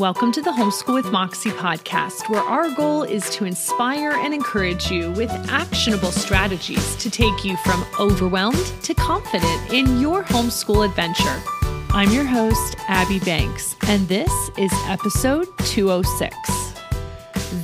[0.00, 4.90] Welcome to the Homeschool with Moxie podcast, where our goal is to inspire and encourage
[4.90, 11.42] you with actionable strategies to take you from overwhelmed to confident in your homeschool adventure.
[11.90, 16.34] I'm your host, Abby Banks, and this is episode 206.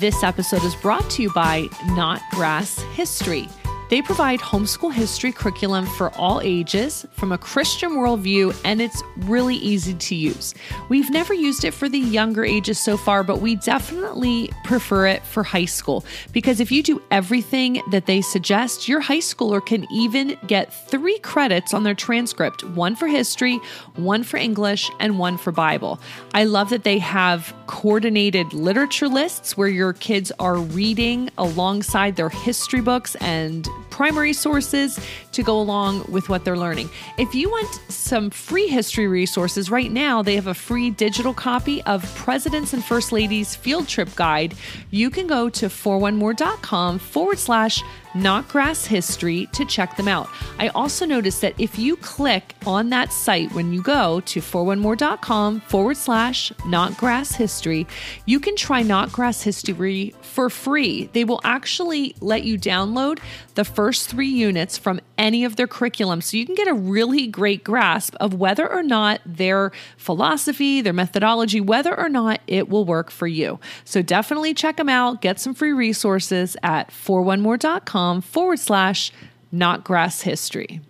[0.00, 3.46] This episode is brought to you by Notgrass History.
[3.92, 9.56] They provide homeschool history curriculum for all ages from a Christian worldview, and it's really
[9.56, 10.54] easy to use.
[10.88, 15.22] We've never used it for the younger ages so far, but we definitely prefer it
[15.26, 19.86] for high school because if you do everything that they suggest, your high schooler can
[19.92, 23.60] even get three credits on their transcript one for history,
[23.96, 26.00] one for English, and one for Bible.
[26.32, 32.30] I love that they have coordinated literature lists where your kids are reading alongside their
[32.30, 34.98] history books and primary sources
[35.32, 36.90] to go along with what they're learning.
[37.18, 41.82] If you want some free history resources, right now they have a free digital copy
[41.82, 44.54] of Presidents and First Ladies Field Trip Guide.
[44.90, 50.28] You can go to 4onemore.com forward slash notgrass history to check them out.
[50.58, 55.60] I also noticed that if you click on that site when you go to 4onemore.com
[55.60, 57.86] forward slash notgrass history,
[58.26, 61.08] you can try notgrass history for free.
[61.12, 63.18] They will actually let you download
[63.54, 67.28] the first three units from any of their curriculum so you can get a really
[67.28, 72.84] great grasp of whether or not their philosophy, their methodology, whether or not it will
[72.84, 73.60] work for you.
[73.84, 75.22] So definitely check them out.
[75.22, 79.12] Get some free resources at 4onemore.com forward slash
[79.54, 80.80] notgrass history.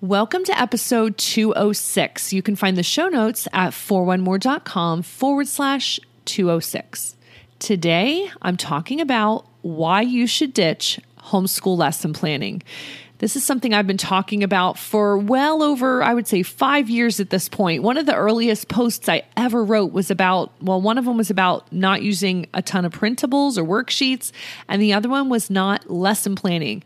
[0.00, 2.32] Welcome to episode 206.
[2.32, 7.16] You can find the show notes at 4onemore.com forward slash 206.
[7.58, 12.62] Today, I'm talking about why you should ditch homeschool lesson planning.
[13.18, 17.18] This is something I've been talking about for well over, I would say, five years
[17.18, 17.82] at this point.
[17.82, 21.28] One of the earliest posts I ever wrote was about, well, one of them was
[21.28, 24.30] about not using a ton of printables or worksheets,
[24.68, 26.84] and the other one was not lesson planning.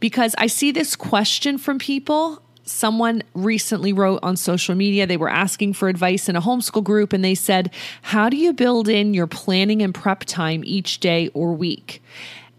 [0.00, 5.28] Because I see this question from people someone recently wrote on social media they were
[5.28, 9.12] asking for advice in a homeschool group and they said how do you build in
[9.12, 12.02] your planning and prep time each day or week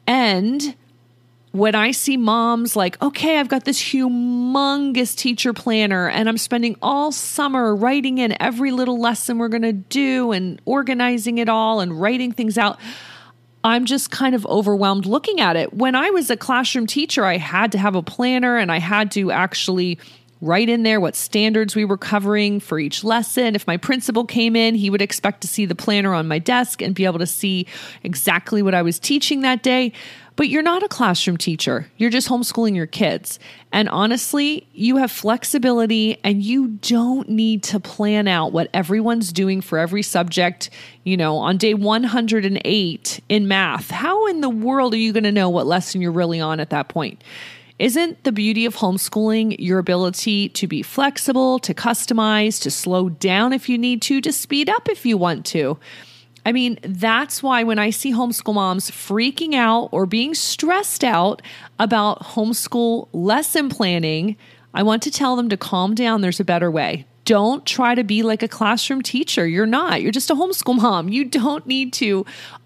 [0.06, 0.76] and
[1.56, 6.76] when I see moms like, okay, I've got this humongous teacher planner and I'm spending
[6.82, 11.80] all summer writing in every little lesson we're going to do and organizing it all
[11.80, 12.78] and writing things out.
[13.64, 15.74] I'm just kind of overwhelmed looking at it.
[15.74, 19.10] When I was a classroom teacher, I had to have a planner and I had
[19.12, 19.98] to actually
[20.42, 23.56] write in there what standards we were covering for each lesson.
[23.56, 26.82] If my principal came in, he would expect to see the planner on my desk
[26.82, 27.68] and be able to see
[28.04, 29.94] exactly what I was teaching that day.
[30.36, 31.90] But you're not a classroom teacher.
[31.96, 33.40] You're just homeschooling your kids.
[33.72, 39.62] And honestly, you have flexibility and you don't need to plan out what everyone's doing
[39.62, 40.70] for every subject,
[41.06, 43.90] you know, on day 108 in math.
[43.90, 46.72] How in the world are you going to know what lesson you're really on at
[46.72, 47.24] that point?
[47.78, 53.52] Isn't the beauty of homeschooling your ability to be flexible, to customize, to slow down
[53.52, 55.78] if you need to, to speed up if you want to?
[56.46, 61.42] I mean, that's why when I see homeschool moms freaking out or being stressed out
[61.78, 64.38] about homeschool lesson planning,
[64.74, 66.22] I want to tell them to calm down.
[66.22, 67.06] There's a better way.
[67.26, 69.48] Don't try to be like a classroom teacher.
[69.48, 70.04] You're not.
[70.04, 71.10] You're just a homeschool mom.
[71.10, 72.26] You don't need to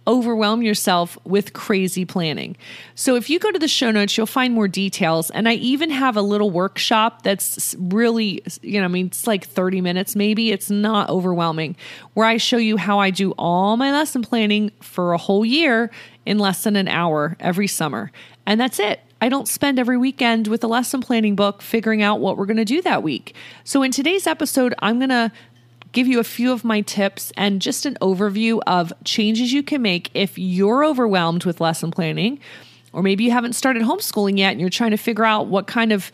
[0.09, 2.57] overwhelm yourself with crazy planning.
[2.95, 5.29] So if you go to the show notes, you'll find more details.
[5.29, 9.45] And I even have a little workshop that's really, you know, I mean, it's like
[9.45, 10.51] 30 minutes maybe.
[10.51, 11.75] It's not overwhelming,
[12.15, 15.91] where I show you how I do all my lesson planning for a whole year
[16.25, 18.11] in less than an hour every summer.
[18.47, 19.01] And that's it.
[19.21, 22.57] I don't spend every weekend with a lesson planning book figuring out what we're going
[22.57, 23.35] to do that week.
[23.65, 25.31] So, in today's episode, I'm going to
[25.91, 29.81] give you a few of my tips and just an overview of changes you can
[29.81, 32.39] make if you're overwhelmed with lesson planning,
[32.93, 35.91] or maybe you haven't started homeschooling yet and you're trying to figure out what kind
[35.91, 36.11] of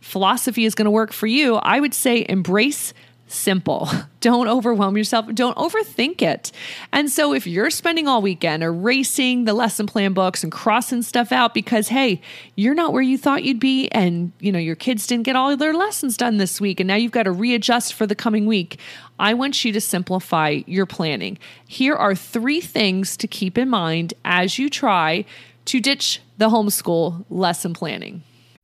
[0.00, 1.56] philosophy is going to work for you.
[1.56, 2.92] I would say embrace
[3.32, 3.88] simple.
[4.20, 5.26] Don't overwhelm yourself.
[5.34, 6.52] Don't overthink it.
[6.92, 11.32] And so if you're spending all weekend erasing the lesson plan books and crossing stuff
[11.32, 12.20] out because hey,
[12.54, 15.56] you're not where you thought you'd be and you know your kids didn't get all
[15.56, 18.78] their lessons done this week and now you've got to readjust for the coming week,
[19.18, 21.38] I want you to simplify your planning.
[21.66, 25.24] Here are 3 things to keep in mind as you try
[25.66, 28.22] to ditch the homeschool lesson planning.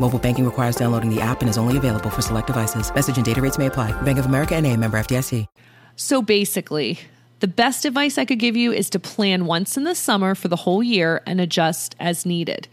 [0.00, 2.92] Mobile banking requires downloading the app and is only available for select devices.
[2.94, 3.92] Message and data rates may apply.
[4.00, 5.46] Bank of America and a member FDIC.
[5.94, 6.98] So basically,
[7.40, 10.48] the best advice I could give you is to plan once in the summer for
[10.48, 12.66] the whole year and adjust as needed.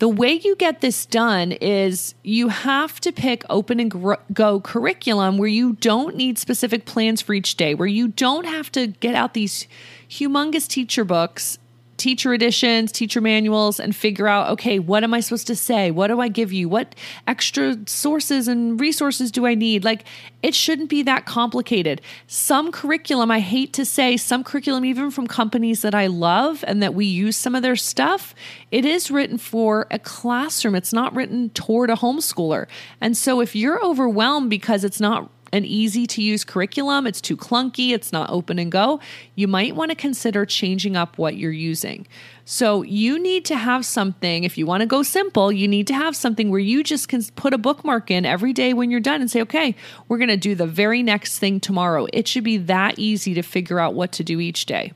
[0.00, 5.38] The way you get this done is you have to pick open and go curriculum
[5.38, 9.14] where you don't need specific plans for each day, where you don't have to get
[9.14, 9.68] out these
[10.10, 11.58] humongous teacher books
[12.04, 15.90] teacher editions, teacher manuals, and figure out okay, what am I supposed to say?
[15.90, 16.68] What do I give you?
[16.68, 16.94] What
[17.26, 19.84] extra sources and resources do I need?
[19.84, 20.04] Like,
[20.42, 22.02] it shouldn't be that complicated.
[22.26, 26.82] Some curriculum, I hate to say, some curriculum, even from companies that I love and
[26.82, 28.34] that we use some of their stuff,
[28.70, 30.74] it is written for a classroom.
[30.74, 32.66] It's not written toward a homeschooler.
[33.00, 37.36] And so if you're overwhelmed because it's not an easy to use curriculum, it's too
[37.36, 38.98] clunky, it's not open and go,
[39.36, 42.06] you might want to consider changing up what you're using.
[42.44, 45.94] So, you need to have something, if you want to go simple, you need to
[45.94, 49.20] have something where you just can put a bookmark in every day when you're done
[49.20, 49.76] and say, okay,
[50.08, 52.06] we're going to do the very next thing tomorrow.
[52.12, 54.92] It should be that easy to figure out what to do each day.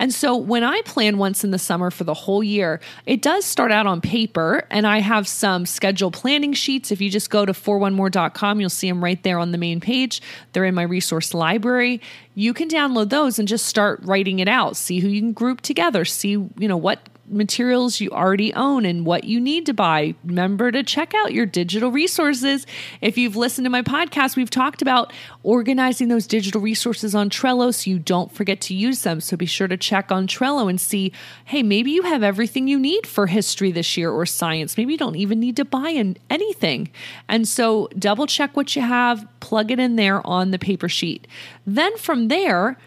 [0.00, 3.44] And so when I plan once in the summer for the whole year, it does
[3.44, 6.90] start out on paper and I have some schedule planning sheets.
[6.90, 10.22] If you just go to 4onemore.com, you'll see them right there on the main page.
[10.54, 12.00] They're in my resource library.
[12.34, 14.74] You can download those and just start writing it out.
[14.78, 19.06] See who you can group together, see, you know, what materials you already own and
[19.06, 20.14] what you need to buy.
[20.24, 22.66] Remember to check out your digital resources.
[23.00, 25.12] If you've listened to my podcast, we've talked about
[25.42, 29.20] organizing those digital resources on Trello so you don't forget to use them.
[29.20, 31.12] So be sure to check on Trello and see
[31.44, 34.76] hey, maybe you have everything you need for history this year or science.
[34.76, 35.90] Maybe you don't even need to buy
[36.28, 36.90] anything.
[37.28, 41.26] And so double check what you have, plug it in there on the paper sheet.
[41.66, 42.78] Then from there,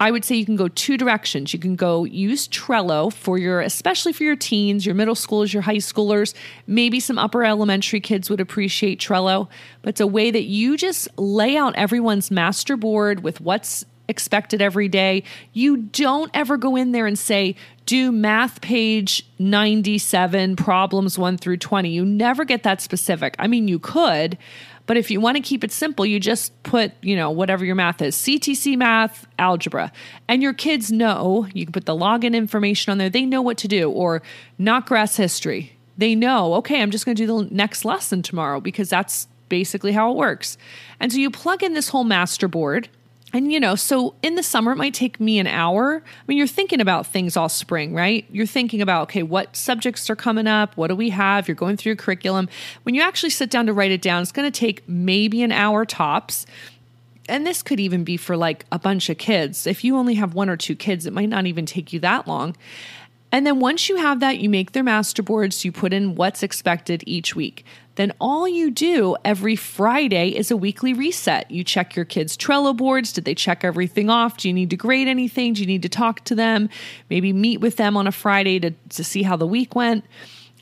[0.00, 1.52] I would say you can go two directions.
[1.52, 5.62] You can go use Trello for your, especially for your teens, your middle schoolers, your
[5.62, 6.34] high schoolers.
[6.66, 9.48] Maybe some upper elementary kids would appreciate Trello,
[9.82, 14.62] but it's a way that you just lay out everyone's master board with what's expected
[14.62, 15.22] every day.
[15.52, 21.58] You don't ever go in there and say, do math page 97, problems 1 through
[21.58, 21.90] 20.
[21.90, 23.34] You never get that specific.
[23.38, 24.38] I mean, you could,
[24.88, 27.74] but if you want to keep it simple, you just put, you know, whatever your
[27.74, 29.92] math is CTC math, algebra.
[30.28, 33.10] And your kids know, you can put the login information on there.
[33.10, 33.90] They know what to do.
[33.90, 34.22] Or
[34.58, 35.74] Notgrass history.
[35.98, 39.92] They know, okay, I'm just going to do the next lesson tomorrow because that's basically
[39.92, 40.56] how it works.
[41.00, 42.88] And so you plug in this whole master board
[43.32, 46.02] and you know, so in the summer, it might take me an hour.
[46.02, 48.24] I mean, you're thinking about things all spring, right?
[48.30, 50.76] You're thinking about, okay, what subjects are coming up?
[50.76, 51.46] What do we have?
[51.46, 52.48] You're going through your curriculum.
[52.84, 55.52] When you actually sit down to write it down, it's going to take maybe an
[55.52, 56.46] hour tops.
[57.28, 59.66] And this could even be for like a bunch of kids.
[59.66, 62.26] If you only have one or two kids, it might not even take you that
[62.26, 62.56] long.
[63.30, 66.42] And then once you have that, you make their master boards, you put in what's
[66.42, 67.64] expected each week.
[67.96, 71.50] Then all you do every Friday is a weekly reset.
[71.50, 73.12] You check your kids' Trello boards.
[73.12, 74.36] Did they check everything off?
[74.36, 75.52] Do you need to grade anything?
[75.52, 76.70] Do you need to talk to them?
[77.10, 80.04] Maybe meet with them on a Friday to, to see how the week went.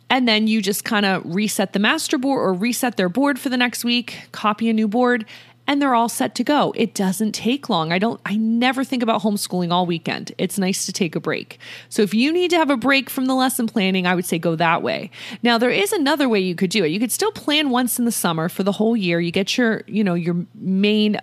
[0.08, 3.48] And then you just kind of reset the master board or reset their board for
[3.48, 5.26] the next week, copy a new board,
[5.66, 6.72] and they're all set to go.
[6.76, 7.92] It doesn't take long.
[7.92, 10.32] I don't I never think about homeschooling all weekend.
[10.38, 11.58] It's nice to take a break.
[11.88, 14.38] So if you need to have a break from the lesson planning, I would say
[14.38, 15.10] go that way.
[15.42, 16.88] Now there is another way you could do it.
[16.88, 19.20] You could still plan once in the summer for the whole year.
[19.20, 21.18] You get your, you know, your main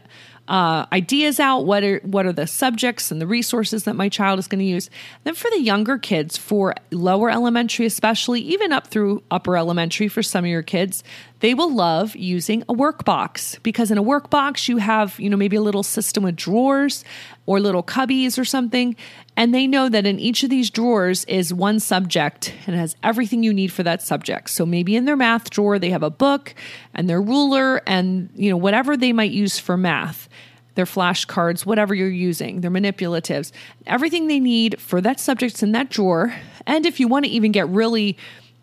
[0.47, 1.61] uh, ideas out.
[1.61, 4.65] What are what are the subjects and the resources that my child is going to
[4.65, 4.89] use?
[5.23, 10.21] Then for the younger kids, for lower elementary, especially even up through upper elementary, for
[10.21, 11.03] some of your kids,
[11.43, 15.57] they will love using a workbox because in a workbox you have you know maybe
[15.57, 17.03] a little system with drawers
[17.45, 18.95] or little cubbies or something.
[19.35, 23.43] And they know that in each of these drawers is one subject and has everything
[23.43, 24.51] you need for that subject.
[24.51, 26.55] So maybe in their math drawer, they have a book
[26.93, 30.29] and their ruler and, you know, whatever they might use for math.
[30.75, 33.51] their flashcards, whatever you're using, their manipulatives,
[33.85, 36.33] everything they need for that subject's in that drawer.
[36.65, 38.17] And if you want to even get really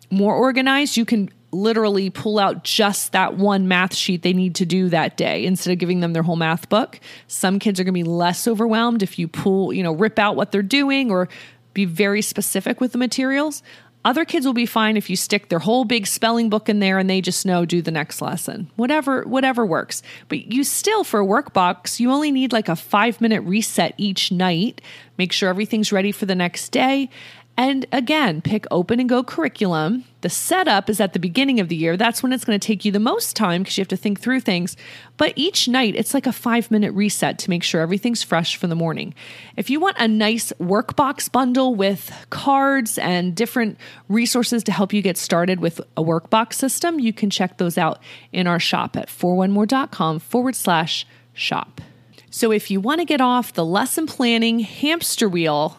[0.09, 4.65] more organized, you can literally pull out just that one math sheet they need to
[4.65, 6.99] do that day instead of giving them their whole math book.
[7.27, 10.35] Some kids are going to be less overwhelmed if you pull, you know, rip out
[10.35, 11.27] what they're doing or
[11.73, 13.63] be very specific with the materials.
[14.03, 16.97] Other kids will be fine if you stick their whole big spelling book in there
[16.97, 18.71] and they just know do the next lesson.
[18.75, 20.01] Whatever whatever works.
[20.27, 24.81] But you still for a workbox, you only need like a 5-minute reset each night.
[25.19, 27.11] Make sure everything's ready for the next day
[27.57, 30.05] and again, pick open and go curriculum.
[30.21, 31.97] The setup is at the beginning of the year.
[31.97, 34.19] That's when it's going to take you the most time because you have to think
[34.19, 34.77] through things.
[35.17, 38.67] But each night, it's like a five minute reset to make sure everything's fresh for
[38.67, 39.13] the morning.
[39.57, 43.77] If you want a nice workbox bundle with cards and different
[44.07, 47.99] resources to help you get started with a workbox system, you can check those out
[48.31, 51.81] in our shop at 4onemore.com forward slash shop.
[52.29, 55.77] So if you want to get off the lesson planning hamster wheel,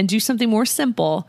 [0.00, 1.28] and do something more simple,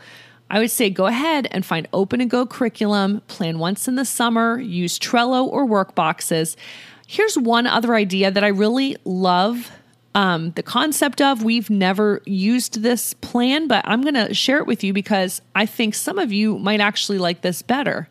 [0.50, 4.06] I would say go ahead and find open and go curriculum, plan once in the
[4.06, 6.56] summer, use Trello or work boxes.
[7.06, 9.70] Here's one other idea that I really love
[10.16, 11.44] um, the concept of.
[11.44, 15.66] We've never used this plan, but I'm going to share it with you because I
[15.66, 18.08] think some of you might actually like this better.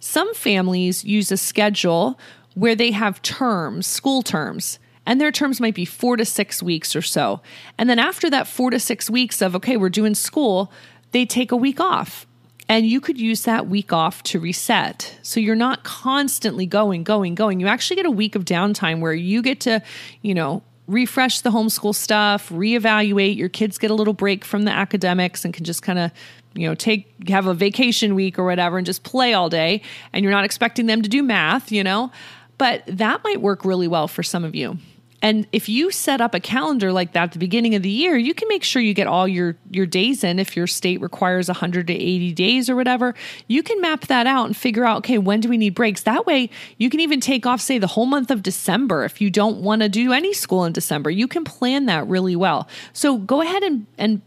[0.00, 2.18] Some families use a schedule
[2.54, 6.94] where they have terms, school terms and their terms might be four to six weeks
[6.94, 7.40] or so.
[7.78, 10.72] And then after that four to six weeks of, okay, we're doing school,
[11.10, 12.26] they take a week off.
[12.68, 15.18] And you could use that week off to reset.
[15.22, 17.60] So you're not constantly going, going, going.
[17.60, 19.82] You actually get a week of downtime where you get to,
[20.22, 23.36] you know, refresh the homeschool stuff, reevaluate.
[23.36, 26.12] Your kids get a little break from the academics and can just kind of,
[26.54, 29.82] you know, take have a vacation week or whatever and just play all day.
[30.12, 32.10] And you're not expecting them to do math, you know.
[32.58, 34.78] But that might work really well for some of you.
[35.22, 38.16] And if you set up a calendar like that at the beginning of the year,
[38.16, 40.40] you can make sure you get all your your days in.
[40.40, 43.14] If your state requires 180 days or whatever,
[43.46, 46.02] you can map that out and figure out okay, when do we need breaks?
[46.02, 49.30] That way, you can even take off say the whole month of December if you
[49.30, 51.08] don't want to do any school in December.
[51.08, 52.68] You can plan that really well.
[52.92, 54.22] So go ahead and and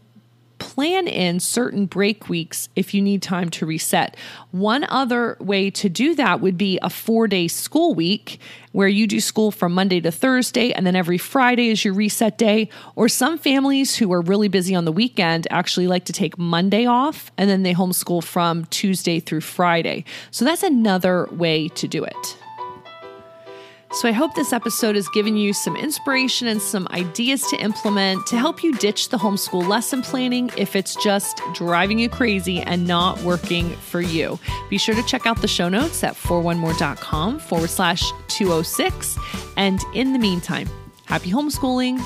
[0.58, 4.16] plan in certain break weeks if you need time to reset.
[4.50, 8.40] One other way to do that would be a four day school week
[8.72, 12.38] where you do school from Monday to Thursday and then every Friday is your reset
[12.38, 12.68] day.
[12.94, 16.86] Or some families who are really busy on the weekend actually like to take Monday
[16.86, 20.04] off and then they homeschool from Tuesday through Friday.
[20.30, 22.36] So that's another way to do it.
[23.92, 28.26] So I hope this episode has given you some inspiration and some ideas to implement
[28.26, 32.86] to help you ditch the homeschool lesson planning if it's just driving you crazy and
[32.86, 34.38] not working for you.
[34.68, 39.18] Be sure to check out the show notes at 4onemore.com forward slash 206.
[39.56, 40.68] And in the meantime,
[41.06, 42.04] happy homeschooling